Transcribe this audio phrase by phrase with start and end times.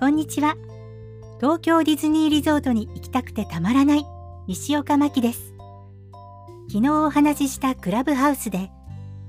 [0.00, 0.56] こんにちは。
[1.40, 4.06] 東京ディズニーリゾートに行きたくてたまらない
[4.46, 5.52] 西岡真希です。
[6.70, 8.70] 昨日お話ししたクラブハウスで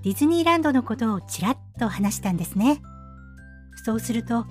[0.03, 2.81] ディズニーランドのことをちらっと話したんですね。
[3.83, 4.45] そうすると我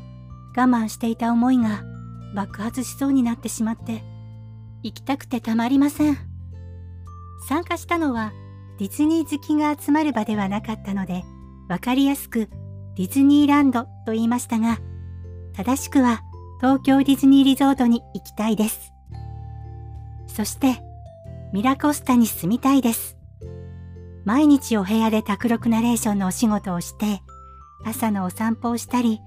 [0.55, 1.85] 慢していた思いが
[2.34, 4.02] 爆発しそうになってしまって
[4.83, 6.19] 行きたくてたまりません。
[7.48, 8.34] 参加したのは
[8.79, 11.25] ディズニー好きが集まる場ではなかったので
[11.71, 12.51] わかりやすく
[12.98, 14.80] ディズニーランドと言いましたが
[15.57, 16.23] 正しくは
[16.61, 18.93] 東京ディズニーリゾートに行きたいです。
[20.27, 20.83] そして、
[21.53, 23.17] ミラコスタに住みたいです。
[24.25, 27.23] 毎日お部屋で卓録ナレーションのお仕事をして、
[27.85, 29.21] 朝のお散歩をしたり、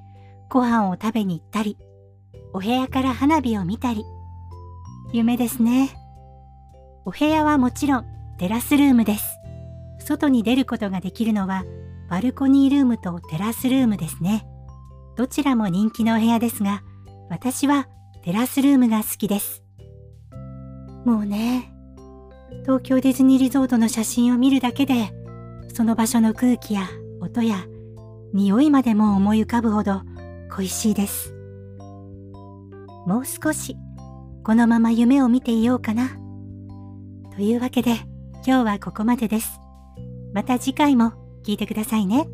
[0.49, 1.77] ご飯を食べに行ったり、
[2.54, 4.05] お部屋から花火を見たり。
[5.12, 5.90] 夢ですね。
[7.05, 8.05] お部屋はもちろん
[8.38, 9.26] テラスルームです。
[9.99, 11.63] 外に出ることができるのは
[12.10, 14.46] バルコニールームとテラスルームですね。
[15.15, 16.83] どちらも人気のお部屋ですが、
[17.29, 17.87] 私は
[18.23, 19.63] テラスルームが好きです。
[21.05, 21.71] もうね、
[22.61, 25.13] 東京ディズニーリゾートの写真を見るだけで、
[25.73, 26.87] その場所の空気や
[27.19, 27.65] 音や
[28.34, 30.01] 匂いまでも思い浮かぶほど
[30.51, 31.34] 恋しいです。
[33.05, 33.75] もう少し
[34.43, 36.09] このまま夢を見ていようかな。
[37.35, 37.95] というわけで
[38.45, 39.59] 今日はここまでです。
[40.34, 42.27] また次回も聞いてくださいね。